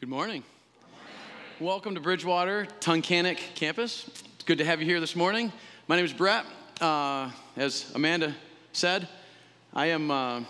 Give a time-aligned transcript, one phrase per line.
[0.00, 0.44] Good morning.
[1.58, 4.06] Welcome to Bridgewater Tunkhannock campus.
[4.06, 5.52] It's good to have you here this morning.
[5.88, 6.44] My name is Brett.
[6.80, 8.32] Uh, as Amanda
[8.72, 9.08] said,
[9.74, 10.42] I am uh,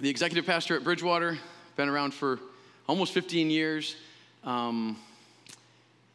[0.00, 1.38] the executive pastor at Bridgewater.
[1.76, 2.40] Been around for
[2.86, 3.96] almost 15 years,
[4.44, 4.98] um,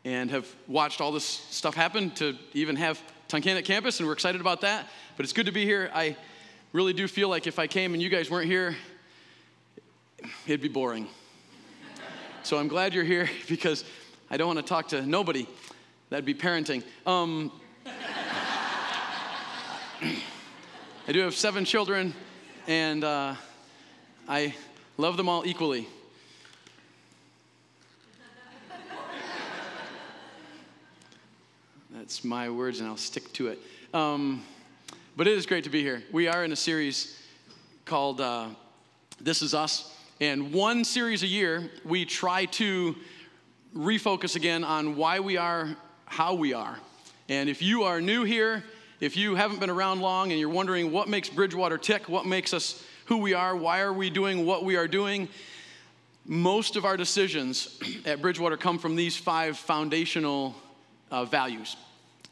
[0.05, 4.41] and have watched all this stuff happen to even have Tunkhannock campus, and we're excited
[4.41, 4.87] about that.
[5.17, 5.89] But it's good to be here.
[5.91, 6.15] I
[6.71, 8.75] really do feel like if I came and you guys weren't here,
[10.45, 11.07] it'd be boring.
[12.43, 13.85] So I'm glad you're here because
[14.29, 15.47] I don't want to talk to nobody.
[16.09, 16.83] That'd be parenting.
[17.05, 17.53] Um,
[21.07, 22.13] I do have seven children,
[22.67, 23.35] and uh,
[24.27, 24.53] I
[24.97, 25.87] love them all equally.
[31.95, 33.59] That's my words, and I'll stick to it.
[33.93, 34.43] Um,
[35.15, 36.03] but it is great to be here.
[36.11, 37.17] We are in a series
[37.85, 38.49] called uh,
[39.21, 39.92] This Is Us.
[40.19, 42.95] And one series a year, we try to
[43.75, 46.77] refocus again on why we are how we are.
[47.27, 48.63] And if you are new here,
[48.99, 52.53] if you haven't been around long and you're wondering what makes Bridgewater tick, what makes
[52.53, 55.27] us who we are, why are we doing what we are doing,
[56.25, 60.55] most of our decisions at Bridgewater come from these five foundational
[61.09, 61.75] uh, values.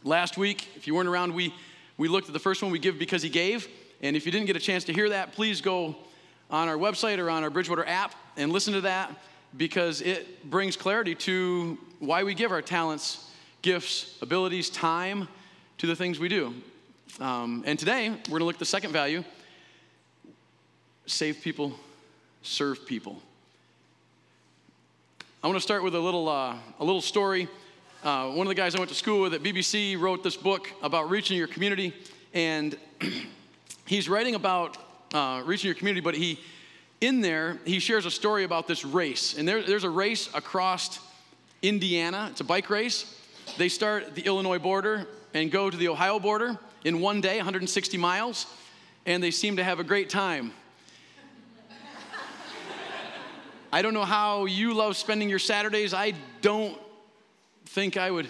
[0.03, 1.53] Last week, if you weren't around, we,
[1.97, 3.67] we looked at the first one we give because he gave.
[4.01, 5.95] And if you didn't get a chance to hear that, please go
[6.51, 9.11] on our website or on our Bridgewater app and listen to that
[9.57, 13.29] because it brings clarity to why we give our talents,
[13.61, 15.27] gifts, abilities, time
[15.77, 16.53] to the things we do.
[17.19, 19.23] Um, and today, we're going to look at the second value
[21.07, 21.73] save people,
[22.41, 23.21] serve people.
[25.43, 27.49] I want to start with a little, uh, a little story.
[28.03, 30.71] Uh, one of the guys I went to school with at BBC wrote this book
[30.81, 31.93] about reaching your community,
[32.33, 32.77] and
[33.85, 34.77] he's writing about
[35.13, 36.39] uh, reaching your community, but he,
[36.99, 39.37] in there, he shares a story about this race.
[39.37, 40.99] And there, there's a race across
[41.61, 42.27] Indiana.
[42.31, 43.17] It's a bike race.
[43.57, 47.97] They start the Illinois border and go to the Ohio border in one day, 160
[47.97, 48.47] miles,
[49.05, 50.53] and they seem to have a great time.
[53.73, 55.93] I don't know how you love spending your Saturdays.
[55.93, 56.77] I don't
[57.65, 58.27] think I would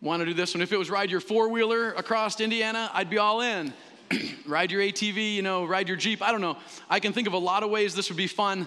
[0.00, 0.62] want to do this one.
[0.62, 3.72] If it was ride your four wheeler across Indiana, I'd be all in.
[4.46, 6.22] ride your ATV, you know, ride your Jeep.
[6.22, 6.56] I don't know.
[6.88, 8.66] I can think of a lot of ways this would be fun.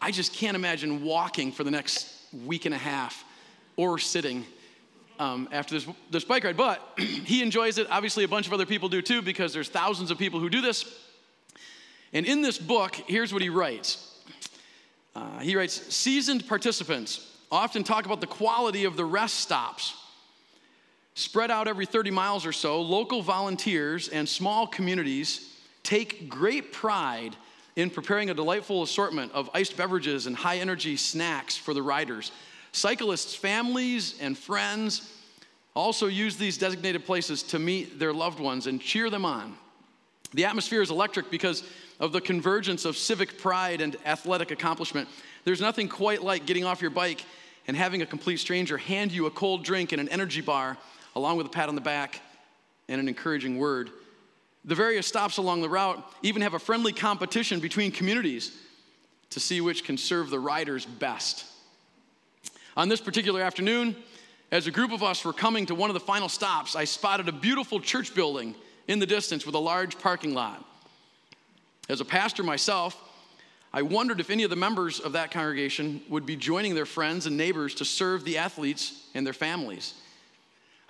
[0.00, 2.12] I just can't imagine walking for the next
[2.44, 3.24] week and a half
[3.76, 4.44] or sitting
[5.18, 6.56] um, after this, this bike ride.
[6.56, 7.86] But he enjoys it.
[7.90, 10.60] Obviously, a bunch of other people do too because there's thousands of people who do
[10.60, 10.84] this.
[12.12, 14.20] And in this book, here's what he writes
[15.14, 19.94] uh, He writes Seasoned participants often talk about the quality of the rest stops
[21.14, 27.36] Spread out every 30 miles or so, local volunteers and small communities take great pride
[27.76, 32.32] in preparing a delightful assortment of iced beverages and high energy snacks for the riders.
[32.72, 35.18] Cyclists' families and friends
[35.74, 39.56] also use these designated places to meet their loved ones and cheer them on.
[40.34, 41.62] The atmosphere is electric because
[42.00, 45.08] of the convergence of civic pride and athletic accomplishment.
[45.44, 47.24] There's nothing quite like getting off your bike
[47.68, 50.76] and having a complete stranger hand you a cold drink and an energy bar
[51.14, 52.20] along with a pat on the back
[52.88, 53.90] and an encouraging word.
[54.64, 58.56] The various stops along the route even have a friendly competition between communities
[59.30, 61.46] to see which can serve the riders best.
[62.76, 63.96] On this particular afternoon,
[64.50, 67.28] as a group of us were coming to one of the final stops, I spotted
[67.28, 68.54] a beautiful church building
[68.86, 70.64] in the distance with a large parking lot.
[71.88, 72.96] As a pastor myself,
[73.72, 77.26] I wondered if any of the members of that congregation would be joining their friends
[77.26, 79.94] and neighbors to serve the athletes and their families.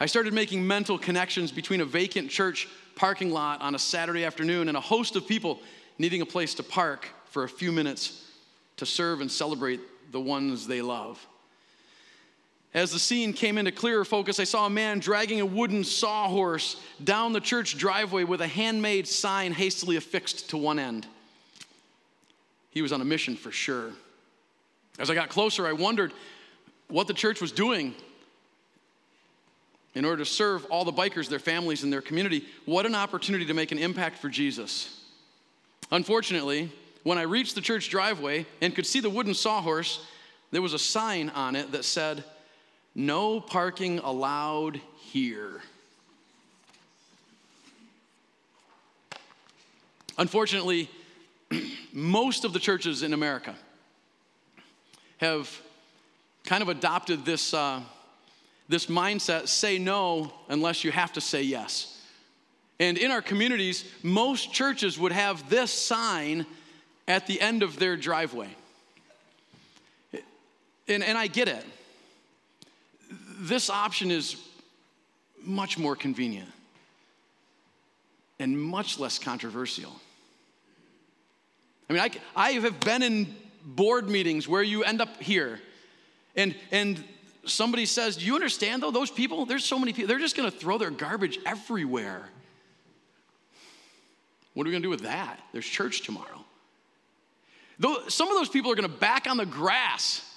[0.01, 4.69] I started making mental connections between a vacant church parking lot on a Saturday afternoon
[4.69, 5.61] and a host of people
[5.99, 8.27] needing a place to park for a few minutes
[8.77, 9.81] to serve and celebrate
[10.11, 11.25] the ones they love.
[12.75, 16.81] As the scene came into clearer focus, I saw a man dragging a wooden sawhorse
[17.05, 21.07] down the church driveway with a handmade sign hastily affixed to one end.
[22.71, 23.91] He was on a mission for sure.
[24.99, 26.13] As I got closer, I wondered
[26.89, 27.95] what the church was doing
[29.95, 32.45] in order to serve all the bikers, their families, and their community.
[32.65, 35.01] What an opportunity to make an impact for Jesus.
[35.91, 36.73] Unfortunately,
[37.03, 40.05] when I reached the church driveway and could see the wooden sawhorse,
[40.51, 42.25] there was a sign on it that said,
[42.95, 45.61] No parking allowed here.
[50.17, 50.89] Unfortunately,
[51.93, 53.55] most of the churches in America
[55.19, 55.61] have
[56.45, 57.53] kind of adopted this.
[57.53, 57.83] Uh,
[58.73, 62.01] this mindset say no unless you have to say yes.
[62.81, 66.47] And in our communities, most churches would have this sign
[67.07, 68.49] at the end of their driveway.
[70.89, 71.65] and, and I get it.
[73.41, 74.37] This option is
[75.45, 76.49] much more convenient
[78.39, 79.93] and much less controversial.
[81.91, 83.37] I mean, I, I have been in
[83.67, 85.61] board meetings where you end up here
[86.35, 87.05] and, and
[87.45, 90.51] somebody says, Do you understand though, those people, there's so many people, they're just gonna
[90.51, 92.29] throw their garbage everywhere.
[94.55, 95.41] What are we gonna do with that?
[95.53, 96.45] There's church tomorrow.
[97.79, 100.29] Though, some of those people are gonna back on the grass.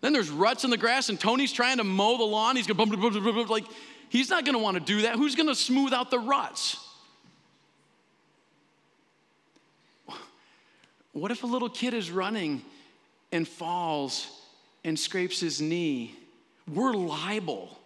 [0.00, 2.56] Then there's ruts in the grass, and Tony's trying to mow the lawn.
[2.56, 3.64] He's gonna like,
[4.08, 5.16] he's not gonna wanna do that.
[5.16, 6.78] Who's gonna smooth out the ruts?
[11.12, 12.62] What if a little kid is running
[13.32, 14.28] and falls
[14.86, 16.14] and scrapes his knee?
[16.72, 17.76] We're liable.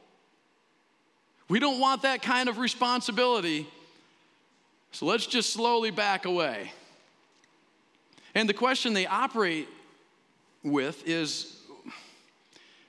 [1.48, 3.66] We don't want that kind of responsibility.
[4.92, 6.72] So let's just slowly back away.
[8.34, 9.66] And the question they operate
[10.62, 11.56] with is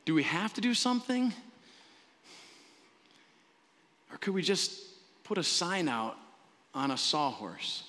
[0.04, 1.34] do we have to do something?
[4.12, 4.78] Or could we just
[5.24, 6.18] put a sign out
[6.76, 7.84] on a sawhorse?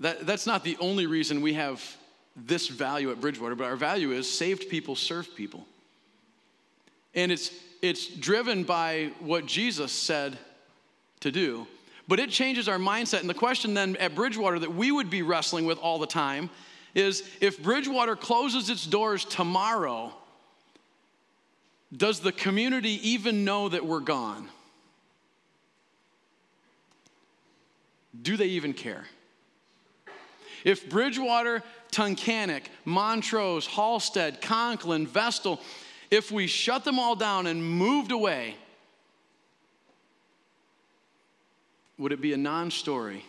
[0.00, 1.82] That, that's not the only reason we have
[2.34, 5.66] this value at Bridgewater, but our value is saved people serve people.
[7.14, 7.52] And it's,
[7.82, 10.38] it's driven by what Jesus said
[11.20, 11.66] to do.
[12.08, 13.20] But it changes our mindset.
[13.20, 16.50] And the question then at Bridgewater that we would be wrestling with all the time
[16.94, 20.12] is if Bridgewater closes its doors tomorrow,
[21.94, 24.48] does the community even know that we're gone?
[28.20, 29.04] Do they even care?
[30.64, 35.60] If Bridgewater, Tunkhannock, Montrose, Hallstead, Conklin, Vestal,
[36.10, 38.56] if we shut them all down and moved away,
[41.98, 43.24] would it be a non story?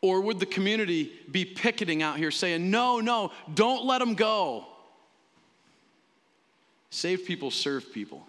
[0.00, 4.66] Or would the community be picketing out here saying, no, no, don't let them go?
[6.90, 8.26] Save people, serve people.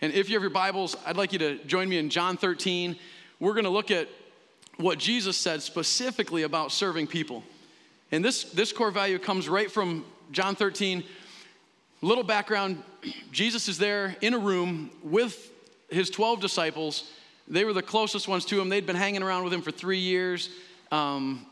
[0.00, 2.96] And if you have your Bibles, I'd like you to join me in John 13.
[3.40, 4.08] We're going to look at
[4.76, 7.42] what Jesus said specifically about serving people.
[8.12, 11.04] And this, this core value comes right from John 13.
[12.02, 12.82] Little background
[13.30, 15.50] Jesus is there in a room with
[15.90, 17.10] his 12 disciples.
[17.46, 18.68] They were the closest ones to him.
[18.68, 20.48] They'd been hanging around with him for three years.
[20.90, 21.46] Um,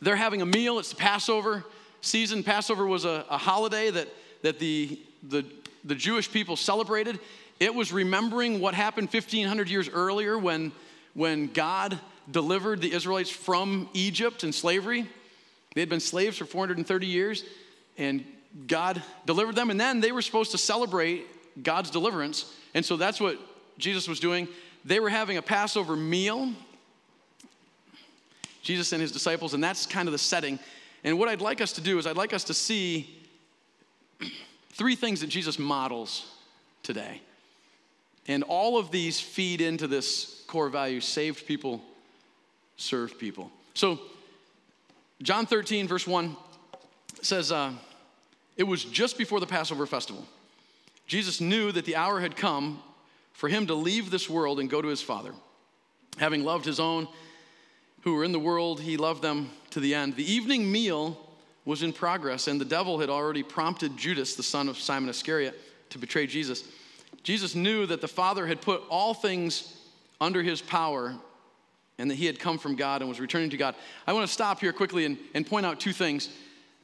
[0.00, 0.78] they're having a meal.
[0.78, 1.64] It's the Passover
[2.00, 2.42] season.
[2.42, 4.08] Passover was a, a holiday that,
[4.42, 5.44] that the, the,
[5.84, 7.20] the Jewish people celebrated.
[7.60, 10.72] It was remembering what happened 1,500 years earlier when,
[11.14, 11.98] when God
[12.30, 15.08] delivered the Israelites from Egypt and slavery.
[15.74, 17.44] They had been slaves for 430 years,
[17.98, 18.24] and
[18.66, 19.70] God delivered them.
[19.70, 21.26] And then they were supposed to celebrate
[21.62, 22.52] God's deliverance.
[22.74, 23.38] And so that's what
[23.78, 24.48] Jesus was doing.
[24.84, 26.52] They were having a Passover meal,
[28.62, 30.58] Jesus and his disciples, and that's kind of the setting.
[31.04, 33.18] And what I'd like us to do is, I'd like us to see
[34.70, 36.26] three things that Jesus models
[36.82, 37.20] today.
[38.28, 41.82] And all of these feed into this core value saved people
[42.76, 43.50] serve people.
[43.74, 44.00] So,
[45.22, 46.36] John 13, verse 1
[47.20, 47.72] says, uh,
[48.56, 50.26] It was just before the Passover festival.
[51.06, 52.82] Jesus knew that the hour had come
[53.32, 55.32] for him to leave this world and go to his Father.
[56.18, 57.08] Having loved his own
[58.02, 60.16] who were in the world, he loved them to the end.
[60.16, 61.18] The evening meal
[61.64, 65.58] was in progress, and the devil had already prompted Judas, the son of Simon Iscariot,
[65.90, 66.64] to betray Jesus.
[67.22, 69.76] Jesus knew that the Father had put all things
[70.20, 71.14] under his power
[72.02, 73.76] and that he had come from God and was returning to God.
[74.08, 76.30] I want to stop here quickly and, and point out two things.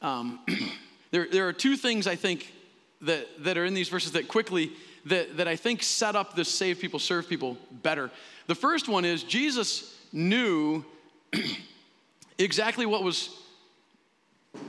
[0.01, 0.39] Um,
[1.11, 2.55] there, there are two things I think
[3.01, 4.71] that, that are in these verses that quickly
[5.07, 8.13] that, that I think set up this save people, serve people better.
[8.47, 10.85] The first one is Jesus knew
[12.39, 13.31] exactly what was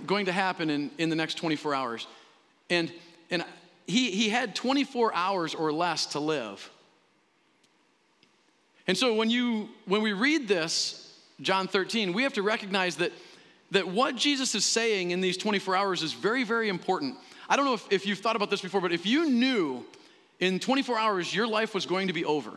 [0.07, 2.07] going to happen in, in the next 24 hours.
[2.71, 2.91] And,
[3.29, 3.45] and
[3.85, 6.67] he, he had 24 hours or less to live.
[8.89, 13.11] And so when you when we read this, John 13, we have to recognize that
[13.69, 17.15] that what Jesus is saying in these 24 hours is very, very important.
[17.47, 19.85] I don't know if, if you've thought about this before, but if you knew
[20.39, 22.49] in 24 hours your life was going to be over,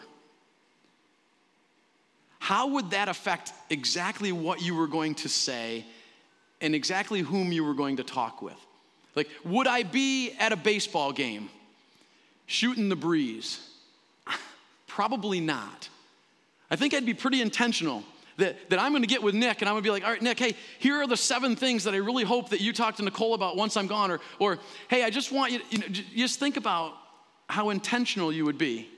[2.38, 5.84] how would that affect exactly what you were going to say
[6.62, 8.56] and exactly whom you were going to talk with?
[9.14, 11.50] Like, would I be at a baseball game
[12.46, 13.68] shooting the breeze?
[14.86, 15.90] Probably not.
[16.72, 18.02] I think I'd be pretty intentional
[18.38, 20.38] that, that I'm gonna get with Nick and I'm gonna be like, all right, Nick,
[20.38, 23.34] hey, here are the seven things that I really hope that you talk to Nicole
[23.34, 24.10] about once I'm gone.
[24.10, 26.94] Or, or hey, I just want you, you know, just think about
[27.46, 28.88] how intentional you would be.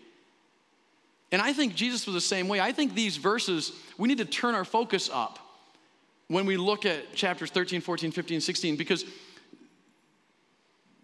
[1.33, 2.61] And I think Jesus was the same way.
[2.61, 5.40] I think these verses, we need to turn our focus up
[6.28, 9.04] when we look at chapters 13, 14, 15, 16, because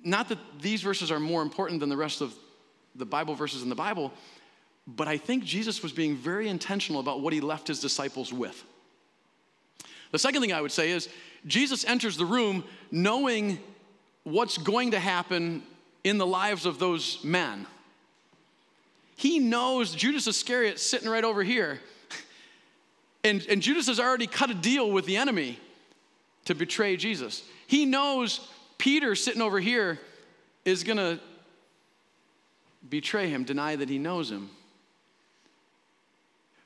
[0.05, 2.33] not that these verses are more important than the rest of
[2.95, 4.13] the Bible verses in the Bible,
[4.97, 8.65] but I think Jesus was being very intentional about what he left his disciples with.
[10.11, 11.09] The second thing I would say is
[11.47, 13.61] Jesus enters the room knowing
[14.25, 15.63] what's going to happen
[16.03, 17.67] in the lives of those men.
[19.17, 21.81] He knows Judas Iscariot sitting right over here.
[23.23, 25.59] And, and Judas has already cut a deal with the enemy
[26.47, 27.43] to betray Jesus.
[27.67, 30.01] He knows Peter sitting over here
[30.65, 31.21] is going to
[32.89, 34.49] betray him, deny that he knows him.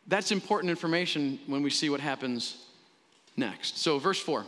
[0.07, 2.67] That's important information when we see what happens
[3.37, 3.79] next.
[3.79, 4.45] So, verse 4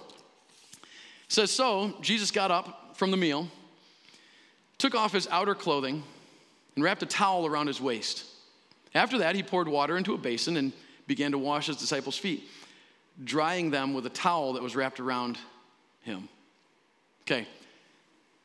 [1.28, 3.48] says, So Jesus got up from the meal,
[4.78, 6.02] took off his outer clothing,
[6.75, 8.25] and wrapped a towel around his waist.
[8.94, 10.72] After that, he poured water into a basin and
[11.06, 12.44] began to wash his disciples' feet,
[13.25, 15.38] drying them with a towel that was wrapped around
[16.02, 16.28] him.
[17.22, 17.46] Okay,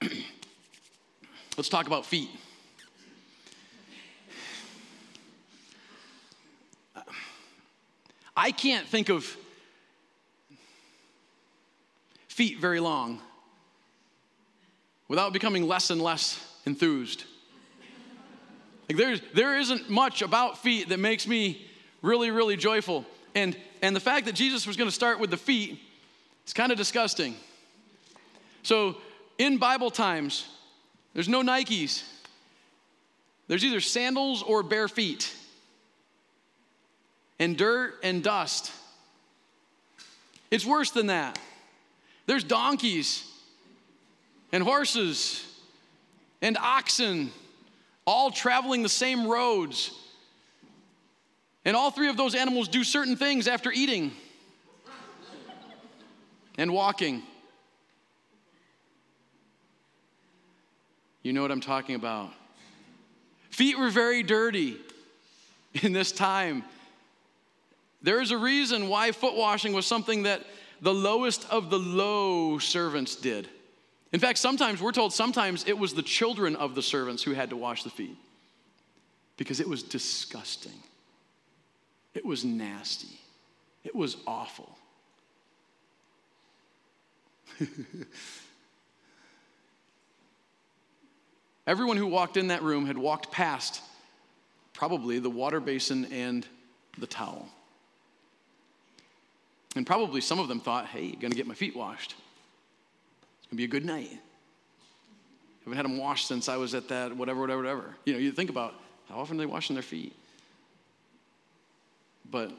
[1.58, 2.30] let's talk about feet.
[8.36, 9.38] I can't think of
[12.28, 13.20] feet very long
[15.08, 17.26] without becoming less and less enthused.
[18.88, 21.68] Like there's, there isn't much about feet that makes me
[22.02, 23.06] really, really joyful.
[23.36, 25.80] And, and the fact that Jesus was going to start with the feet
[26.46, 27.36] is kind of disgusting.
[28.64, 28.98] So
[29.38, 30.48] in Bible times,
[31.14, 32.04] there's no Nikes.
[33.48, 35.34] There's either sandals or bare feet
[37.42, 38.72] and dirt and dust.
[40.52, 41.40] It's worse than that.
[42.28, 43.28] There's donkeys
[44.52, 45.44] and horses
[46.44, 47.32] and oxen
[48.06, 49.92] all traveling the same roads.
[51.66, 54.12] And all three of those animals do certain things after eating
[56.60, 57.24] and walking.
[61.24, 62.30] You know what I'm talking about.
[63.50, 64.78] Feet were very dirty
[65.82, 66.64] in this time.
[68.01, 70.46] There is a reason why foot washing was something that
[70.81, 73.48] the lowest of the low servants did.
[74.12, 77.51] In fact, sometimes we're told sometimes it was the children of the servants who had
[77.51, 78.17] to wash the feet
[79.38, 80.84] because it was disgusting.
[82.13, 83.20] It was nasty.
[83.84, 84.77] It was awful.
[91.67, 93.81] Everyone who walked in that room had walked past
[94.74, 96.46] probably the water basin and
[96.98, 97.48] the towel.
[99.75, 102.16] And probably some of them thought, hey, gonna get my feet washed.
[103.40, 104.10] It's gonna be a good night.
[104.12, 107.96] I haven't had them washed since I was at that, whatever, whatever, whatever.
[108.06, 108.74] You know, you think about
[109.10, 110.13] how often are they washing their feet?
[112.30, 112.51] But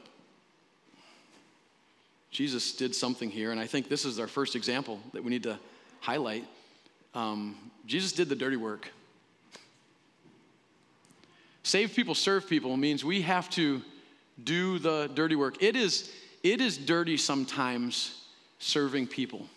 [2.31, 5.43] Jesus did something here, and I think this is our first example that we need
[5.43, 5.59] to
[5.99, 6.45] highlight.
[7.13, 7.55] Um,
[7.85, 8.89] Jesus did the dirty work.
[11.63, 13.81] Save people, serve people means we have to
[14.43, 15.61] do the dirty work.
[15.61, 16.11] It is
[16.43, 18.21] it is dirty sometimes
[18.59, 19.47] serving people.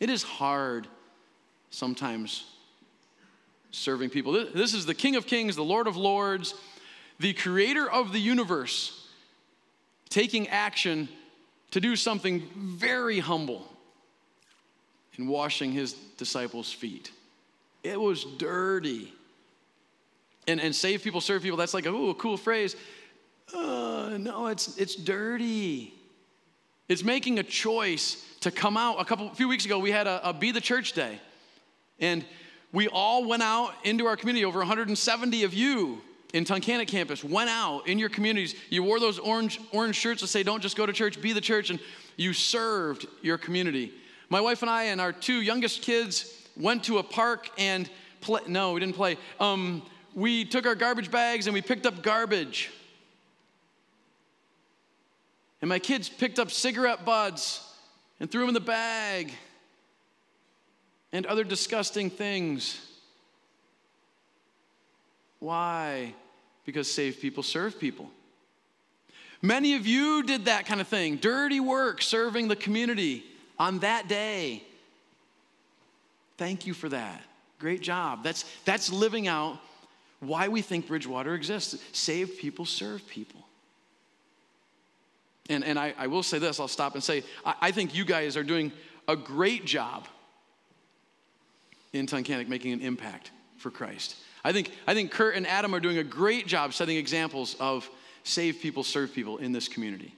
[0.00, 0.86] It is hard
[1.70, 2.44] sometimes
[3.72, 4.32] serving people.
[4.54, 6.54] This is the King of Kings, the Lord of Lords,
[7.18, 9.08] the creator of the universe,
[10.08, 11.08] taking action
[11.72, 13.68] to do something very humble
[15.18, 17.10] in washing his disciples' feet.
[17.82, 19.12] It was dirty.
[20.46, 22.76] And, and save people, serve people, that's like, oh, a cool phrase
[23.52, 25.94] uh, no, it's, it's dirty.
[26.88, 29.00] It's making a choice to come out.
[29.00, 31.18] A couple, a few weeks ago, we had a, a Be the Church Day.
[31.98, 32.24] And
[32.72, 36.00] we all went out into our community, over 170 of you
[36.34, 38.56] in Tunkhannock campus went out in your communities.
[38.68, 41.40] You wore those orange, orange shirts that say, don't just go to church, be the
[41.40, 41.78] church, and
[42.16, 43.92] you served your community.
[44.28, 47.88] My wife and I and our two youngest kids went to a park and
[48.20, 48.40] play.
[48.48, 49.16] No, we didn't play.
[49.38, 49.82] Um,
[50.12, 52.72] we took our garbage bags and we picked up garbage.
[55.64, 57.66] And my kids picked up cigarette butts
[58.20, 59.32] and threw them in the bag
[61.10, 62.78] and other disgusting things.
[65.38, 66.12] Why?
[66.66, 68.10] Because save people serve people.
[69.40, 73.24] Many of you did that kind of thing dirty work serving the community
[73.58, 74.62] on that day.
[76.36, 77.22] Thank you for that.
[77.58, 78.22] Great job.
[78.22, 79.58] That's, that's living out
[80.20, 81.82] why we think Bridgewater exists.
[81.92, 83.40] Save people, serve people.
[85.50, 88.04] And, and I, I will say this, I'll stop and say, I, I think you
[88.04, 88.72] guys are doing
[89.06, 90.06] a great job
[91.92, 94.16] in Tunkhannock making an impact for Christ.
[94.42, 97.88] I think, I think Kurt and Adam are doing a great job setting examples of
[98.24, 100.14] save people, serve people in this community.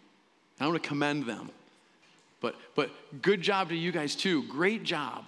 [0.58, 1.50] And I want to commend them.
[2.40, 2.90] But, but
[3.22, 4.44] good job to you guys too.
[4.44, 5.24] Great job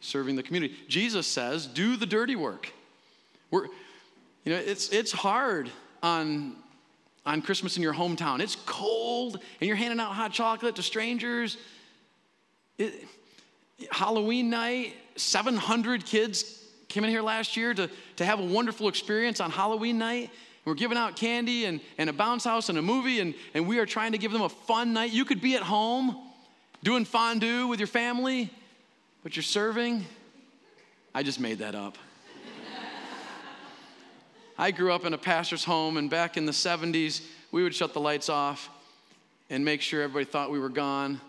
[0.00, 0.74] serving the community.
[0.86, 2.70] Jesus says, do the dirty work.
[3.50, 3.66] We're,
[4.44, 5.70] you know, it's, it's hard
[6.02, 6.56] on,
[7.26, 8.40] on Christmas in your hometown.
[8.40, 11.56] It's cold and you're handing out hot chocolate to strangers.
[12.78, 13.06] It,
[13.90, 19.40] Halloween night, 700 kids came in here last year to, to have a wonderful experience
[19.40, 20.30] on Halloween night.
[20.64, 23.78] We're giving out candy and, and a bounce house and a movie, and, and we
[23.78, 25.12] are trying to give them a fun night.
[25.12, 26.16] You could be at home
[26.82, 28.50] doing fondue with your family,
[29.22, 30.06] but you're serving.
[31.14, 31.98] I just made that up.
[34.56, 37.92] I grew up in a pastor's home, and back in the 70s, we would shut
[37.92, 38.70] the lights off
[39.50, 41.20] and make sure everybody thought we were gone.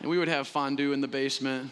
[0.00, 1.70] and we would have fondue in the basement.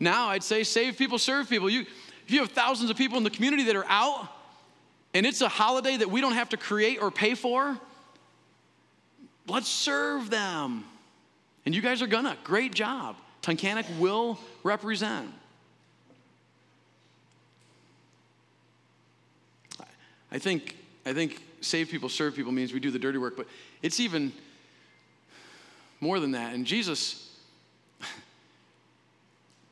[0.00, 1.68] Now I'd say save people, serve people.
[1.68, 4.28] You, if you have thousands of people in the community that are out,
[5.14, 7.78] and it's a holiday that we don't have to create or pay for,
[9.48, 10.84] let's serve them.
[11.66, 12.36] And you guys are gonna.
[12.44, 13.16] Great job.
[13.42, 15.30] Tunkhannock will represent.
[20.30, 23.46] I think, I think save people, serve people means we do the dirty work, but
[23.82, 24.32] it's even
[26.00, 26.54] more than that.
[26.54, 27.24] And Jesus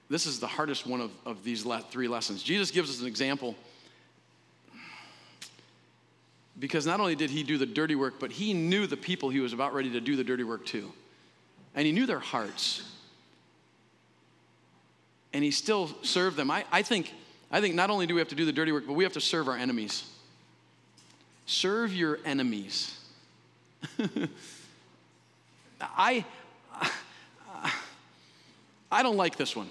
[0.08, 2.42] this is the hardest one of, of these three lessons.
[2.42, 3.54] Jesus gives us an example
[6.58, 9.40] because not only did he do the dirty work, but he knew the people he
[9.40, 10.90] was about ready to do the dirty work to.
[11.74, 12.82] And he knew their hearts.
[15.34, 16.50] And he still served them.
[16.50, 17.12] I, I, think,
[17.50, 19.12] I think not only do we have to do the dirty work, but we have
[19.14, 20.10] to serve our enemies.
[21.46, 22.98] Serve your enemies.
[25.80, 26.24] I,
[28.90, 29.68] I don't like this one.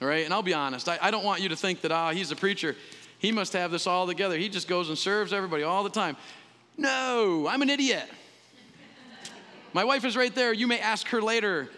[0.00, 2.08] All right, and I'll be honest, I, I don't want you to think that, ah,
[2.08, 2.74] oh, he's a preacher.
[3.18, 4.36] He must have this all together.
[4.36, 6.16] He just goes and serves everybody all the time.
[6.76, 8.04] No, I'm an idiot.
[9.72, 10.52] My wife is right there.
[10.52, 11.68] You may ask her later.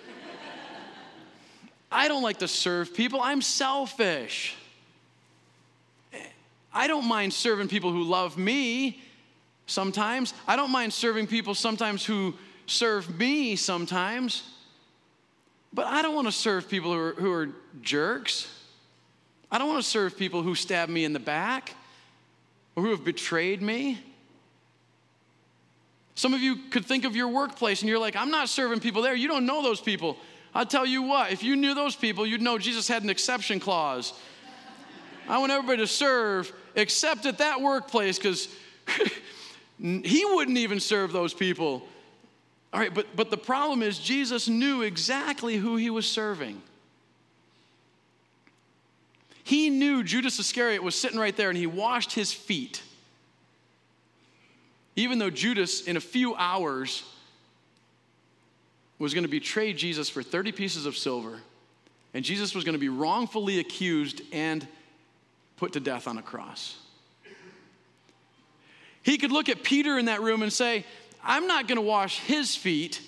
[1.92, 4.56] I don't like to serve people, I'm selfish.
[6.72, 9.00] I don't mind serving people who love me
[9.66, 10.34] sometimes.
[10.46, 12.34] I don't mind serving people sometimes who
[12.66, 14.42] serve me sometimes.
[15.72, 17.48] But I don't want to serve people who are, who are
[17.82, 18.48] jerks.
[19.50, 21.74] I don't want to serve people who stab me in the back
[22.76, 24.00] or who have betrayed me.
[26.14, 29.02] Some of you could think of your workplace and you're like, I'm not serving people
[29.02, 29.16] there.
[29.16, 30.16] You don't know those people.
[30.54, 33.58] I'll tell you what, if you knew those people, you'd know Jesus had an exception
[33.58, 34.12] clause.
[35.28, 38.48] I want everybody to serve except at that workplace because
[39.78, 41.82] he wouldn't even serve those people.
[42.72, 46.60] All right, but, but the problem is Jesus knew exactly who he was serving.
[49.44, 52.82] He knew Judas Iscariot was sitting right there and he washed his feet.
[54.96, 57.02] Even though Judas, in a few hours,
[58.98, 61.40] was going to betray Jesus for 30 pieces of silver,
[62.14, 64.66] and Jesus was going to be wrongfully accused and
[65.56, 66.78] put to death on a cross.
[69.04, 70.84] He could look at Peter in that room and say,
[71.22, 73.00] I'm not going to wash his feet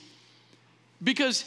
[1.03, 1.45] because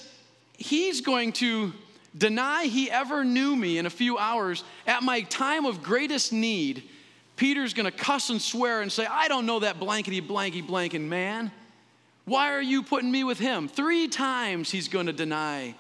[0.58, 1.72] he's going to
[2.18, 6.84] deny he ever knew me in a few hours at my time of greatest need.
[7.36, 11.08] Peter's going to cuss and swear and say, I don't know that blankety blanky blanking
[11.08, 11.52] man.
[12.26, 13.68] Why are you putting me with him?
[13.68, 15.76] Three times he's going to deny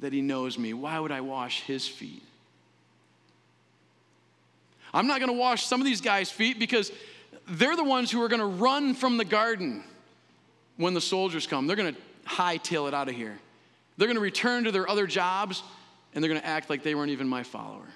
[0.00, 0.74] that he knows me.
[0.74, 2.22] Why would I wash his feet?
[4.94, 6.92] I'm not going to wash some of these guys' feet because
[7.48, 9.82] they're the ones who are going to run from the garden
[10.76, 11.66] when the soldiers come.
[11.66, 13.38] They're going to hightail it out of here.
[13.96, 15.62] They're going to return to their other jobs
[16.14, 17.86] and they're going to act like they weren't even my follower.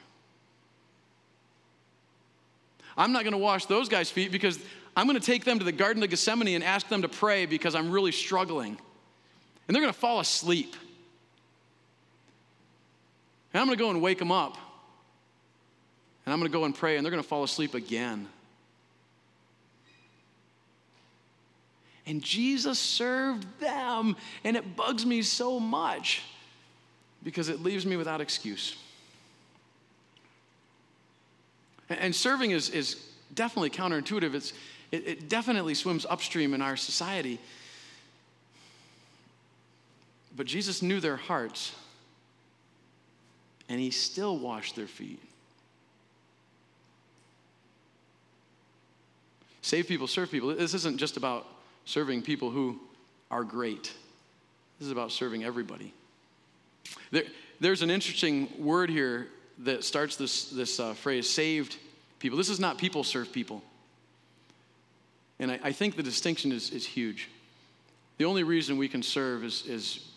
[2.96, 4.58] I'm not going to wash those guys' feet because
[4.96, 7.44] I'm going to take them to the Garden of Gethsemane and ask them to pray
[7.44, 8.78] because I'm really struggling.
[9.68, 10.74] And they're going to fall asleep.
[13.52, 14.56] And I'm going to go and wake them up.
[16.26, 18.28] And I'm going to go and pray, and they're going to fall asleep again.
[22.04, 24.16] And Jesus served them.
[24.44, 26.22] And it bugs me so much
[27.22, 28.76] because it leaves me without excuse.
[31.88, 32.96] And serving is, is
[33.34, 34.34] definitely counterintuitive.
[34.34, 34.52] It's,
[34.90, 37.40] it, it definitely swims upstream in our society.
[40.36, 41.72] But Jesus knew their hearts,
[43.68, 45.20] and he still washed their feet.
[49.66, 50.54] Save people, serve people.
[50.54, 51.44] This isn't just about
[51.86, 52.78] serving people who
[53.32, 53.92] are great.
[54.78, 55.92] This is about serving everybody.
[57.10, 57.24] There,
[57.58, 59.26] there's an interesting word here
[59.64, 61.78] that starts this, this uh, phrase saved
[62.20, 62.38] people.
[62.38, 63.60] This is not people serve people.
[65.40, 67.28] And I, I think the distinction is, is huge.
[68.18, 70.12] The only reason we can serve is, is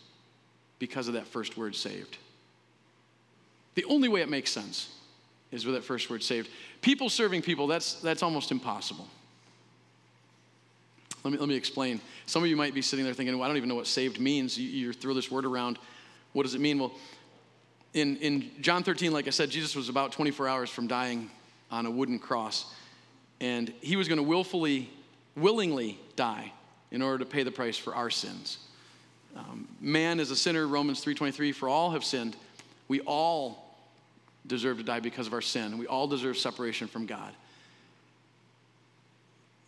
[0.78, 2.18] because of that first word saved.
[3.74, 4.94] The only way it makes sense
[5.50, 6.48] is with that first word saved.
[6.82, 9.08] People serving people, that's, that's almost impossible.
[11.24, 12.00] Let me, let me explain.
[12.26, 14.20] Some of you might be sitting there thinking, well, I don't even know what saved
[14.20, 14.58] means.
[14.58, 15.78] You, you throw this word around.
[16.32, 16.78] What does it mean?
[16.78, 16.92] Well,
[17.92, 21.30] in, in John 13, like I said, Jesus was about 24 hours from dying
[21.70, 22.72] on a wooden cross.
[23.40, 24.90] And he was going to willfully,
[25.36, 26.52] willingly die
[26.90, 28.58] in order to pay the price for our sins.
[29.36, 32.36] Um, man is a sinner, Romans 3.23, for all have sinned.
[32.88, 33.76] We all
[34.46, 35.78] deserve to die because of our sin.
[35.78, 37.32] We all deserve separation from God.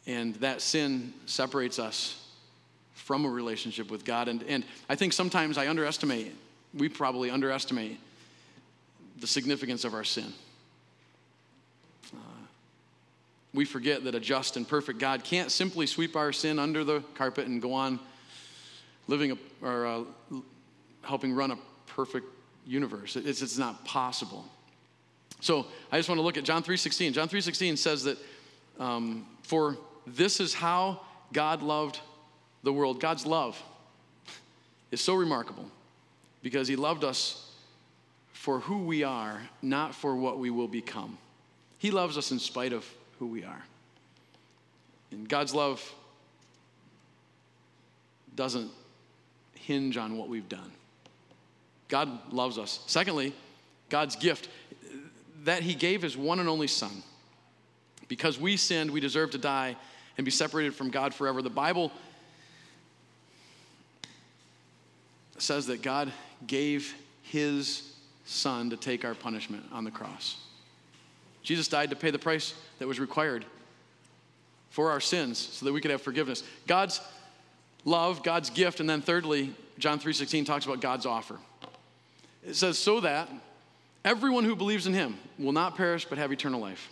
[0.06, 2.22] And that sin separates us
[2.94, 4.28] from a relationship with God.
[4.28, 6.32] And, and I think sometimes I underestimate,
[6.74, 7.98] we probably underestimate
[9.20, 10.32] the significance of our sin.
[12.14, 12.18] Uh,
[13.54, 17.00] we forget that a just and perfect God can't simply sweep our sin under the
[17.14, 18.00] carpet and go on
[19.08, 19.36] living a,
[19.66, 20.02] or uh,
[21.02, 22.26] helping run a perfect
[22.66, 23.16] universe.
[23.16, 24.44] It's, it's not possible.
[25.40, 27.12] So I just want to look at John 3.16.
[27.12, 28.18] John 3.16 says that
[28.78, 31.00] um, for this is how
[31.32, 32.00] God loved
[32.62, 33.00] the world.
[33.00, 33.60] God's love
[34.90, 35.68] is so remarkable
[36.42, 37.50] because he loved us
[38.32, 41.16] for who we are, not for what we will become.
[41.78, 42.86] He loves us in spite of
[43.18, 43.64] who we are.
[45.10, 45.94] And God's love
[48.34, 48.70] doesn't
[49.54, 50.72] hinge on what we've done.
[51.88, 52.80] God loves us.
[52.86, 53.34] Secondly,
[53.88, 54.48] God's gift
[55.44, 57.02] that He gave His one and only Son.
[58.08, 59.76] Because we sinned, we deserve to die
[60.16, 61.42] and be separated from God forever.
[61.42, 61.92] The Bible
[65.38, 66.12] says that God
[66.46, 67.94] gave His
[68.25, 70.37] Son to take our punishment on the cross.
[71.42, 73.44] Jesus died to pay the price that was required
[74.70, 76.42] for our sins so that we could have forgiveness.
[76.66, 77.01] God's
[77.85, 81.38] love, God's gift, and then thirdly, John 3:16 talks about God's offer.
[82.46, 83.29] It says so that
[84.05, 86.90] everyone who believes in him will not perish but have eternal life.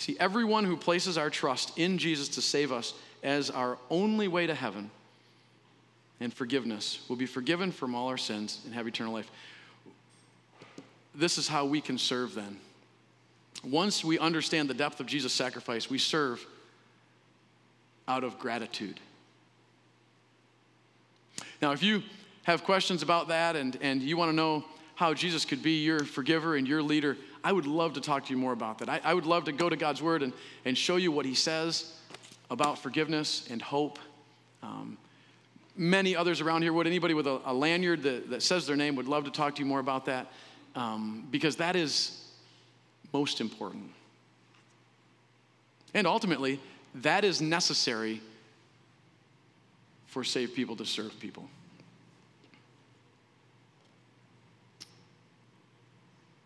[0.00, 4.46] See, everyone who places our trust in Jesus to save us as our only way
[4.46, 4.90] to heaven
[6.20, 9.30] and forgiveness will be forgiven from all our sins and have eternal life.
[11.14, 12.56] This is how we can serve then.
[13.62, 16.46] Once we understand the depth of Jesus' sacrifice, we serve
[18.08, 18.98] out of gratitude.
[21.60, 22.02] Now, if you
[22.44, 26.04] have questions about that and, and you want to know how Jesus could be your
[26.06, 28.88] forgiver and your leader, I would love to talk to you more about that.
[28.88, 30.32] I, I would love to go to God's Word and,
[30.64, 31.96] and show you what He says
[32.50, 33.98] about forgiveness and hope.
[34.62, 34.98] Um,
[35.76, 36.86] many others around here would.
[36.86, 39.60] Anybody with a, a lanyard that, that, says their name would love to talk to
[39.60, 40.26] you more about that
[40.74, 42.28] um, because that is
[43.12, 43.90] most important.
[45.94, 46.60] And ultimately,
[46.96, 48.20] that is necessary
[50.06, 51.48] for saved people to serve people.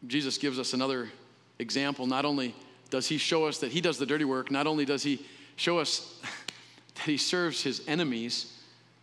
[0.07, 1.11] Jesus gives us another
[1.59, 2.07] example.
[2.07, 2.55] Not only
[2.91, 5.25] does he show us that he does the dirty work, not only does he
[5.57, 6.21] show us
[6.95, 8.53] that he serves his enemies,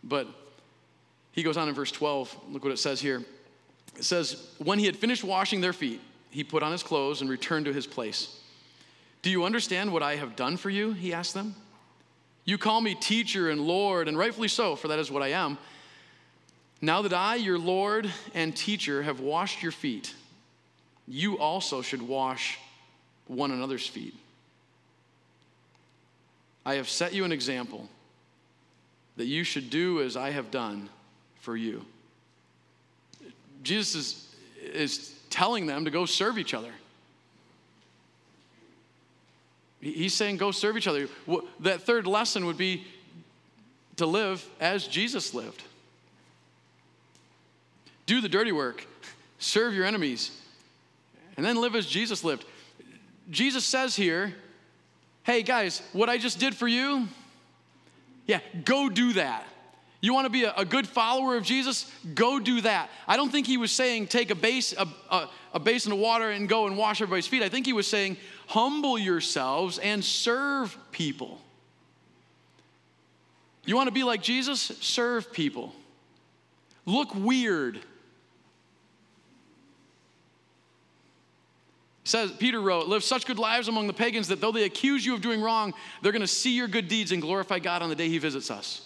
[0.03, 0.27] but
[1.31, 2.35] he goes on in verse 12.
[2.49, 3.23] Look what it says here.
[3.97, 7.29] It says, When he had finished washing their feet, he put on his clothes and
[7.29, 8.37] returned to his place.
[9.21, 10.93] Do you understand what I have done for you?
[10.93, 11.55] He asked them.
[12.43, 15.57] You call me teacher and Lord, and rightfully so, for that is what I am.
[16.81, 20.15] Now that I, your Lord and teacher, have washed your feet,
[21.07, 22.59] you also should wash
[23.27, 24.15] one another's feet.
[26.65, 27.89] I have set you an example
[29.17, 30.89] that you should do as I have done
[31.39, 31.85] for you.
[33.63, 34.35] Jesus is,
[34.73, 36.71] is telling them to go serve each other.
[39.79, 41.07] He's saying, go serve each other.
[41.61, 42.85] That third lesson would be
[43.97, 45.63] to live as Jesus lived.
[48.05, 48.85] Do the dirty work,
[49.39, 50.40] serve your enemies,
[51.37, 52.45] and then live as Jesus lived.
[53.29, 54.33] Jesus says here,
[55.23, 57.07] hey guys, what I just did for you,
[58.25, 59.45] yeah, go do that.
[60.01, 61.89] You want to be a, a, good follower of Jesus?
[62.15, 62.89] Go do that.
[63.07, 66.31] I don't think he was saying take a base, a, a, a basin of water
[66.31, 67.43] and go and wash everybody's feet.
[67.43, 68.17] I think he was saying
[68.47, 71.39] humble yourselves and serve people.
[73.65, 74.59] You want to be like Jesus?
[74.59, 75.71] Serve people.
[76.87, 77.79] Look weird.
[82.11, 85.13] says Peter wrote, live such good lives among the pagans that though they accuse you
[85.13, 87.95] of doing wrong, they're going to see your good deeds and glorify God on the
[87.95, 88.85] day he visits us.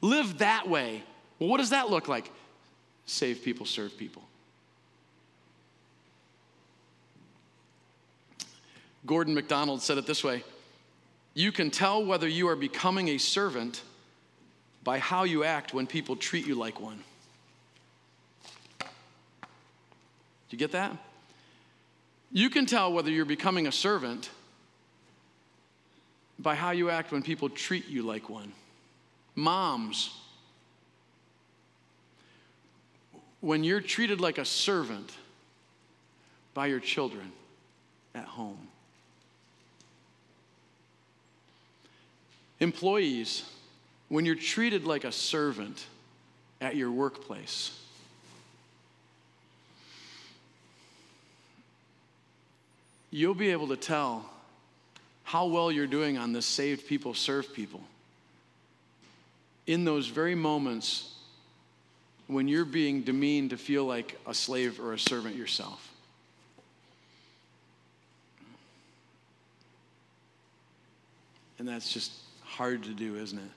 [0.00, 1.02] Live that way.
[1.38, 2.30] Well, what does that look like?
[3.06, 4.22] Save people, serve people.
[9.06, 10.42] Gordon MacDonald said it this way
[11.32, 13.82] You can tell whether you are becoming a servant
[14.82, 17.04] by how you act when people treat you like one.
[18.80, 18.86] Do
[20.50, 20.96] you get that?
[22.32, 24.30] You can tell whether you're becoming a servant
[26.38, 28.52] by how you act when people treat you like one.
[29.34, 30.14] Moms,
[33.40, 35.12] when you're treated like a servant
[36.54, 37.32] by your children
[38.14, 38.68] at home.
[42.60, 43.44] Employees,
[44.08, 45.86] when you're treated like a servant
[46.60, 47.78] at your workplace.
[53.16, 54.26] You'll be able to tell
[55.24, 57.80] how well you're doing on this saved people, serve people.
[59.66, 61.14] In those very moments
[62.26, 65.90] when you're being demeaned to feel like a slave or a servant yourself.
[71.58, 72.12] And that's just
[72.44, 73.50] hard to do, isn't it?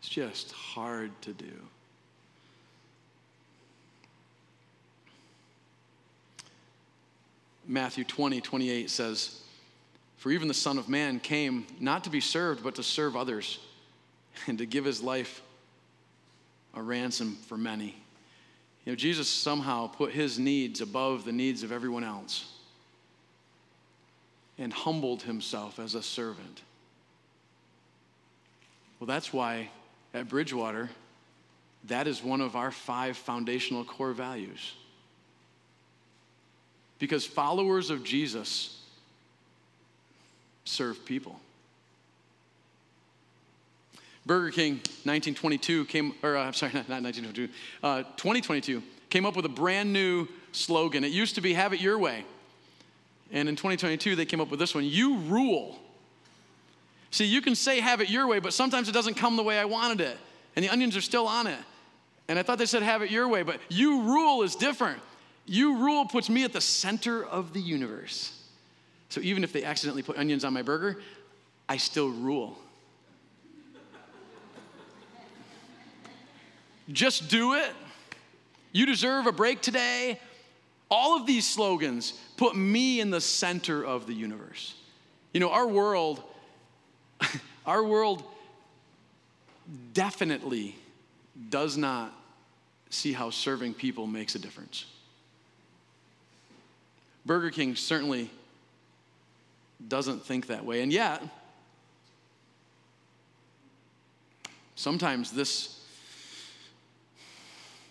[0.00, 1.52] It's just hard to do.
[7.70, 9.40] Matthew 20, 28 says,
[10.16, 13.60] For even the Son of Man came not to be served, but to serve others,
[14.48, 15.40] and to give his life
[16.74, 17.94] a ransom for many.
[18.84, 22.52] You know, Jesus somehow put his needs above the needs of everyone else
[24.58, 26.62] and humbled himself as a servant.
[28.98, 29.70] Well, that's why
[30.12, 30.90] at Bridgewater,
[31.84, 34.74] that is one of our five foundational core values.
[37.00, 38.80] Because followers of Jesus
[40.64, 41.40] serve people.
[44.26, 47.48] Burger King, 1922 came, or uh, I'm sorry, not, 1922,
[47.82, 51.02] uh, 2022 came up with a brand new slogan.
[51.02, 52.24] It used to be "Have it your way,"
[53.32, 55.78] and in 2022 they came up with this one: "You rule."
[57.10, 59.58] See, you can say "Have it your way," but sometimes it doesn't come the way
[59.58, 60.18] I wanted it,
[60.54, 61.58] and the onions are still on it.
[62.28, 65.00] And I thought they said "Have it your way," but "You rule" is different.
[65.50, 68.40] "You rule" puts me at the center of the universe.
[69.08, 71.02] So even if they accidentally put onions on my burger,
[71.68, 72.56] I still rule.
[76.92, 77.72] Just do it.
[78.70, 80.20] You deserve a break today.
[80.88, 84.76] All of these slogans put me in the center of the universe.
[85.34, 86.22] You know, our world,
[87.66, 88.22] our world
[89.94, 90.76] definitely
[91.48, 92.14] does not
[92.88, 94.86] see how serving people makes a difference.
[97.26, 98.30] Burger King certainly
[99.88, 100.82] doesn't think that way.
[100.82, 101.22] And yet,
[104.74, 105.76] sometimes this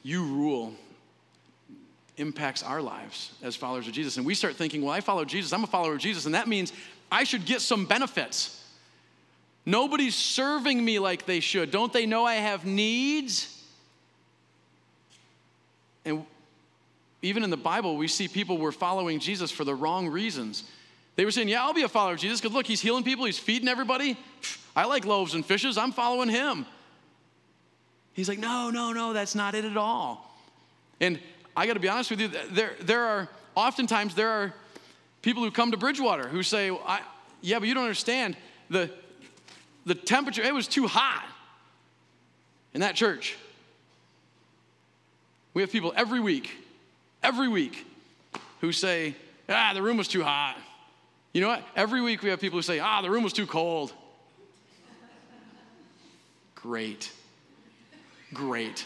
[0.03, 0.73] you rule
[2.17, 4.17] impacts our lives as followers of Jesus.
[4.17, 6.47] And we start thinking, well, I follow Jesus, I'm a follower of Jesus, and that
[6.47, 6.73] means
[7.11, 8.63] I should get some benefits.
[9.65, 11.71] Nobody's serving me like they should.
[11.71, 13.63] Don't they know I have needs?
[16.05, 16.25] And
[17.21, 20.63] even in the Bible, we see people were following Jesus for the wrong reasons.
[21.15, 23.25] They were saying, Yeah, I'll be a follower of Jesus because look, he's healing people,
[23.25, 24.17] he's feeding everybody.
[24.75, 26.65] I like loaves and fishes, I'm following him.
[28.19, 30.37] He's like, no, no, no, that's not it at all.
[30.99, 31.19] And
[31.55, 34.53] I got to be honest with you, there, there are oftentimes there are
[35.21, 36.69] people who come to Bridgewater who say,
[37.41, 38.35] yeah, but you don't understand.
[38.69, 38.91] The,
[39.85, 41.25] the temperature, it was too hot
[42.73, 43.37] in that church.
[45.53, 46.51] We have people every week,
[47.23, 47.85] every week,
[48.61, 49.15] who say,
[49.47, 50.57] ah, the room was too hot.
[51.33, 51.63] You know what?
[51.75, 53.93] Every week we have people who say, ah, the room was too cold.
[56.55, 57.11] Great.
[58.33, 58.85] Great.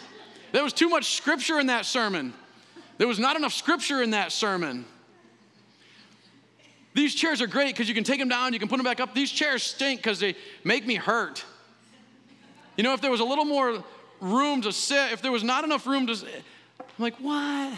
[0.52, 2.34] There was too much scripture in that sermon.
[2.98, 4.86] There was not enough scripture in that sermon.
[6.94, 9.00] These chairs are great because you can take them down, you can put them back
[9.00, 9.16] up.
[9.16, 11.44] These chairs stink because they make me hurt.
[12.78, 13.84] You know, if there was a little more
[14.22, 16.44] room to sit, if there was not enough room to, sit,
[16.80, 17.74] I'm like, what?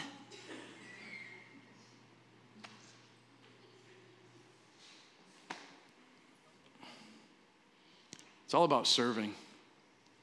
[8.56, 9.34] All about serving.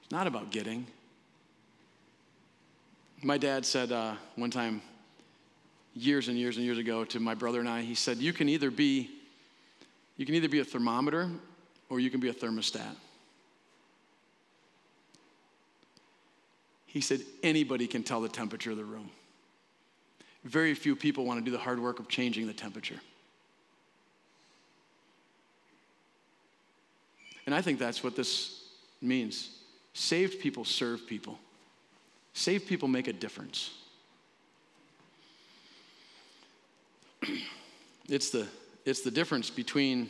[0.03, 0.87] It's not about getting.
[3.23, 4.83] My dad said uh, one time,
[5.95, 8.49] years and years and years ago, to my brother and I, he said, "You can
[8.49, 9.11] either be,
[10.17, 11.31] you can either be a thermometer,
[11.89, 12.97] or you can be a thermostat."
[16.87, 19.11] He said, "Anybody can tell the temperature of the room.
[20.45, 23.01] Very few people want to do the hard work of changing the temperature."
[27.47, 28.63] And I think that's what this
[29.01, 29.51] means.
[29.95, 31.39] Saved people serve people.
[32.35, 33.71] Saved people make a difference.
[38.09, 38.47] it's, the,
[38.85, 40.09] it's the difference between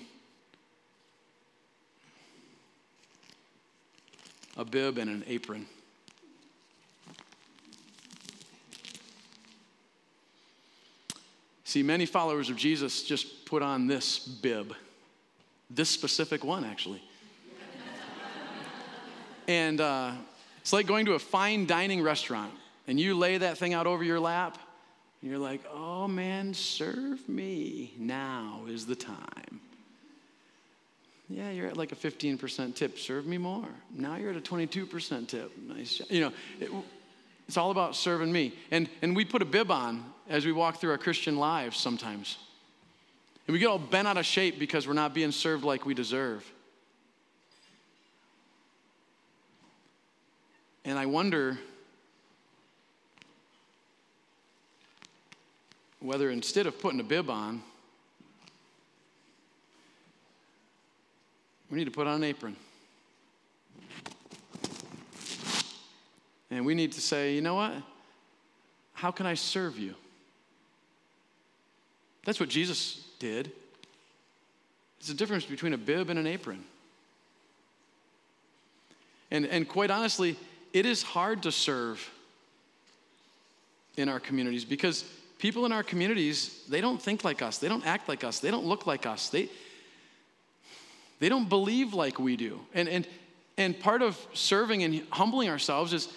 [4.56, 5.66] a bib and an apron.
[11.64, 14.74] See, many followers of Jesus just put on this bib,
[15.70, 17.02] this specific one, actually.
[19.48, 20.12] And uh,
[20.60, 22.52] it's like going to a fine dining restaurant
[22.86, 24.58] and you lay that thing out over your lap,
[25.20, 27.92] and you're like, oh man, serve me.
[27.96, 29.60] Now is the time.
[31.28, 32.98] Yeah, you're at like a 15% tip.
[32.98, 33.68] Serve me more.
[33.94, 35.52] Now you're at a 22% tip.
[35.56, 36.02] Nice.
[36.10, 36.70] You know, it,
[37.46, 38.52] it's all about serving me.
[38.70, 42.36] And, and we put a bib on as we walk through our Christian lives sometimes.
[43.46, 45.94] And we get all bent out of shape because we're not being served like we
[45.94, 46.44] deserve.
[50.84, 51.58] And I wonder
[56.00, 57.62] whether instead of putting a bib on,
[61.70, 62.56] we need to put on an apron.
[66.50, 67.72] And we need to say, you know what?
[68.92, 69.94] How can I serve you?
[72.24, 73.50] That's what Jesus did.
[74.98, 76.62] It's the difference between a bib and an apron.
[79.30, 80.36] And, and quite honestly,
[80.72, 82.10] it is hard to serve
[83.96, 85.04] in our communities because
[85.38, 88.50] people in our communities, they don't think like us, they don't act like us, they
[88.50, 89.48] don't look like us, they,
[91.20, 92.60] they don't believe like we do.
[92.74, 93.06] And, and,
[93.56, 96.08] and part of serving and humbling ourselves is,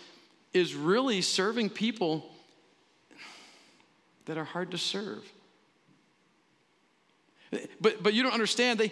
[0.54, 2.26] is really serving people
[4.26, 5.24] that are hard to serve.
[7.80, 8.92] But, but you don't understand, they,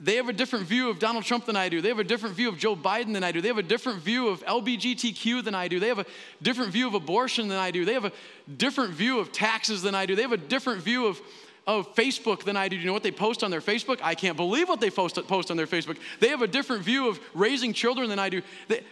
[0.00, 1.80] they have a different view of Donald Trump than I do.
[1.80, 3.40] They have a different view of Joe Biden than I do.
[3.40, 5.78] They have a different view of LBGTQ than I do.
[5.78, 6.06] They have a
[6.42, 7.84] different view of abortion than I do.
[7.84, 8.12] They have a
[8.56, 10.16] different view of taxes than I do.
[10.16, 11.20] They have a different view of,
[11.66, 12.76] of Facebook than I do.
[12.76, 14.00] You know what they post on their Facebook?
[14.02, 15.96] I can't believe what they post, post on their Facebook.
[16.18, 18.42] They have a different view of raising children than I do.
[18.66, 18.82] They,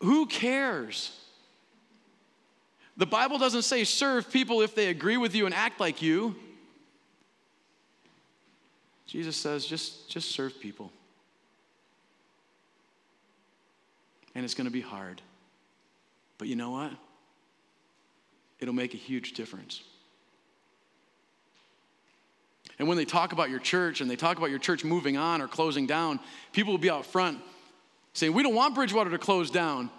[0.00, 1.18] who cares?
[2.96, 6.36] The Bible doesn't say serve people if they agree with you and act like you.
[9.06, 10.90] Jesus says, just, just serve people.
[14.34, 15.22] And it's going to be hard.
[16.38, 16.92] But you know what?
[18.58, 19.82] It'll make a huge difference.
[22.78, 25.40] And when they talk about your church and they talk about your church moving on
[25.40, 26.20] or closing down,
[26.52, 27.38] people will be out front
[28.12, 29.90] saying, We don't want Bridgewater to close down.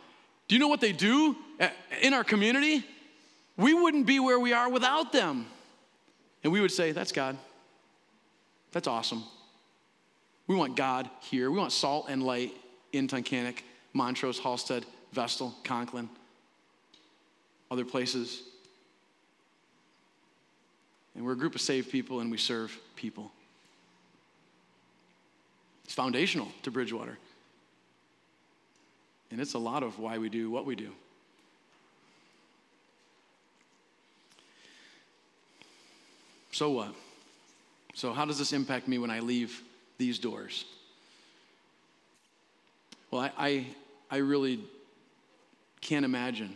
[0.48, 1.36] Do you know what they do
[2.02, 2.86] in our community?
[3.58, 5.48] We wouldn't be where we are without them.
[6.44, 7.38] And we would say, That's God.
[8.72, 9.24] That's awesome.
[10.48, 11.52] We want God here.
[11.52, 12.54] We want salt and light
[12.94, 13.62] in Tunkhannock,
[13.94, 16.10] Montrose, Hallstead, Vestal, Conklin,
[17.70, 18.44] other places.
[21.16, 23.32] And we're a group of saved people and we serve people.
[25.86, 27.18] It's foundational to Bridgewater.
[29.32, 30.92] And it's a lot of why we do what we do.
[36.52, 36.94] So what?
[37.98, 39.60] So, how does this impact me when I leave
[39.98, 40.66] these doors?
[43.10, 43.66] Well, I, I,
[44.12, 44.60] I really
[45.82, 46.56] can't imagine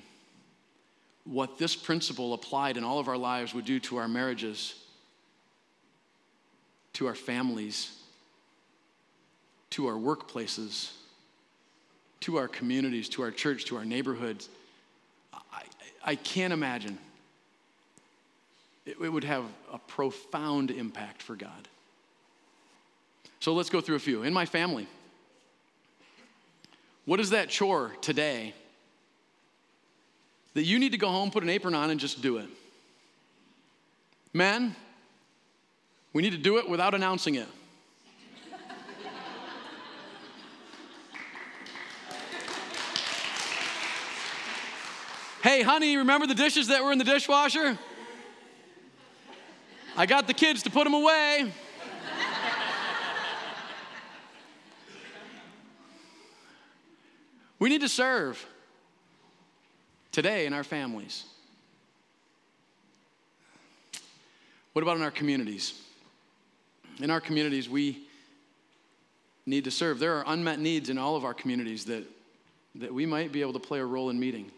[1.23, 4.75] what this principle applied in all of our lives would do to our marriages,
[6.93, 7.97] to our families,
[9.71, 10.91] to our workplaces,
[12.19, 14.47] to our communities, to our church, to our neighborhoods.
[15.33, 15.63] I,
[16.05, 16.99] I can't imagine
[18.85, 21.67] it, it would have a profound impact for God.
[23.39, 24.23] So let's go through a few.
[24.23, 24.87] In my family,
[27.05, 28.53] what is that chore today
[30.53, 32.47] that you need to go home, put an apron on, and just do it?
[34.33, 34.75] Men,
[36.13, 37.47] we need to do it without announcing it.
[45.41, 47.77] hey, honey, remember the dishes that were in the dishwasher?
[50.01, 51.53] I got the kids to put them away.
[57.59, 58.43] we need to serve
[60.11, 61.25] today in our families.
[64.73, 65.79] What about in our communities?
[66.99, 67.99] In our communities, we
[69.45, 69.99] need to serve.
[69.99, 72.05] There are unmet needs in all of our communities that,
[72.73, 74.49] that we might be able to play a role in meeting.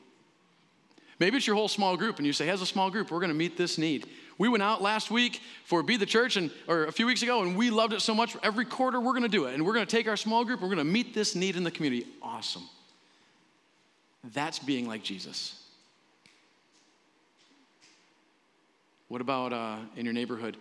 [1.19, 3.27] Maybe it's your whole small group, and you say, as a small group, we're going
[3.27, 4.07] to meet this need.
[4.37, 7.41] We went out last week for Be the Church, and, or a few weeks ago,
[7.41, 8.35] and we loved it so much.
[8.43, 10.61] Every quarter, we're going to do it, and we're going to take our small group,
[10.61, 12.07] we're going to meet this need in the community.
[12.21, 12.67] Awesome.
[14.33, 15.59] That's being like Jesus.
[19.07, 20.57] What about uh, in your neighborhood?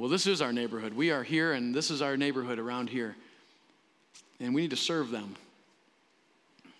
[0.00, 0.94] well, this is our neighborhood.
[0.94, 3.16] We are here, and this is our neighborhood around here.
[4.40, 5.36] And we need to serve them.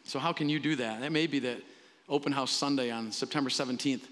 [0.04, 1.02] So, how can you do that?
[1.02, 1.58] That may be that
[2.08, 4.04] open house Sunday on September 17th.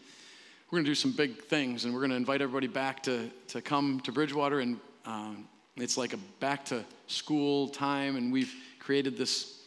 [0.70, 3.30] We're going to do some big things, and we're going to invite everybody back to,
[3.48, 4.60] to come to Bridgewater.
[4.60, 9.62] And um, it's like a back to school time, and we've created this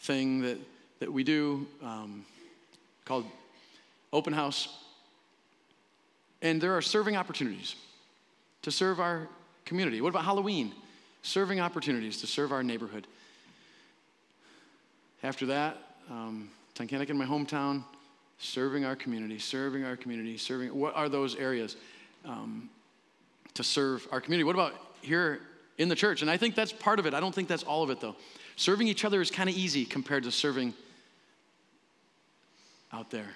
[0.00, 0.58] thing that,
[1.00, 2.26] that we do um,
[3.06, 3.24] called
[4.12, 4.68] Open House.
[6.42, 7.74] And there are serving opportunities
[8.60, 9.28] to serve our
[9.64, 10.02] community.
[10.02, 10.74] What about Halloween?
[11.22, 13.06] Serving opportunities to serve our neighborhood.
[15.22, 15.78] After that,
[16.10, 17.84] um, in my hometown,
[18.42, 20.76] serving our community, serving our community, serving.
[20.76, 21.76] What are those areas
[22.24, 22.68] um,
[23.54, 24.44] to serve our community?
[24.44, 25.40] What about here
[25.78, 26.22] in the church?
[26.22, 27.14] And I think that's part of it.
[27.14, 28.16] I don't think that's all of it, though.
[28.56, 30.74] Serving each other is kind of easy compared to serving
[32.92, 33.30] out there.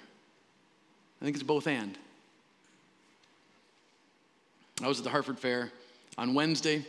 [1.21, 1.97] I think it's both and.
[4.83, 5.71] I was at the Harford Fair
[6.17, 6.85] on Wednesday,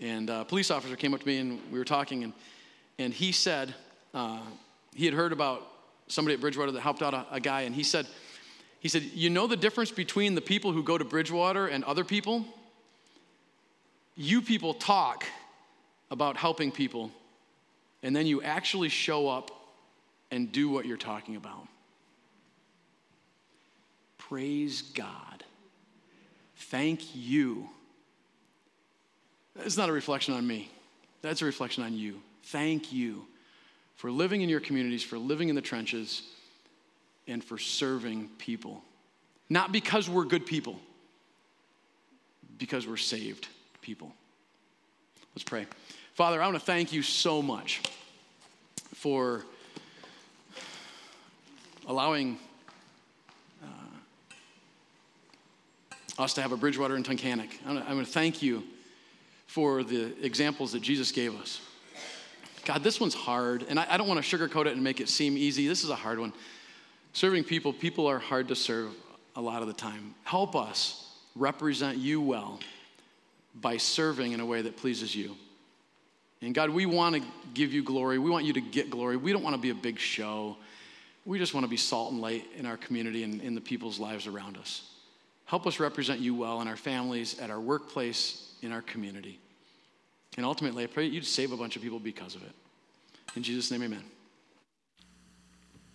[0.00, 2.32] and a police officer came up to me and we were talking, and,
[2.98, 3.74] and he said
[4.12, 4.40] uh,
[4.94, 5.66] he had heard about
[6.08, 8.06] somebody at Bridgewater that helped out a, a guy, and he said,
[8.80, 12.04] he said, You know the difference between the people who go to Bridgewater and other
[12.04, 12.44] people?
[14.16, 15.24] You people talk
[16.10, 17.10] about helping people,
[18.02, 19.50] and then you actually show up
[20.30, 21.66] and do what you're talking about.
[24.18, 25.44] Praise God.
[26.56, 27.68] Thank you.
[29.60, 30.70] It's not a reflection on me,
[31.22, 32.20] that's a reflection on you.
[32.42, 33.26] Thank you
[33.94, 36.22] for living in your communities, for living in the trenches,
[37.26, 38.82] and for serving people.
[39.48, 40.78] Not because we're good people,
[42.58, 43.48] because we're saved
[43.80, 44.12] people.
[45.34, 45.66] Let's pray.
[46.14, 47.82] Father, I want to thank you so much
[48.94, 49.44] for
[51.86, 52.38] allowing
[53.62, 53.66] uh,
[56.22, 57.50] us to have a Bridgewater and Tunkhannock.
[57.66, 58.62] I'm going to thank you
[59.46, 61.60] for the examples that Jesus gave us.
[62.64, 65.08] God, this one's hard, and I, I don't want to sugarcoat it and make it
[65.08, 65.68] seem easy.
[65.68, 66.32] This is a hard one.
[67.12, 68.92] Serving people, people are hard to serve
[69.36, 70.14] a lot of the time.
[70.24, 72.60] Help us represent you well
[73.54, 75.36] by serving in a way that pleases you.
[76.42, 77.22] And God, we want to
[77.54, 78.18] give you glory.
[78.18, 79.16] We want you to get glory.
[79.16, 80.56] We don't want to be a big show.
[81.24, 83.98] We just want to be salt and light in our community and in the people's
[83.98, 84.82] lives around us.
[85.46, 89.38] Help us represent you well in our families, at our workplace, in our community.
[90.36, 92.52] And ultimately, I pray you'd save a bunch of people because of it.
[93.36, 94.04] In Jesus' name, amen.